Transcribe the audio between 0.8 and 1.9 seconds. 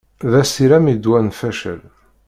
i ddwa n facal.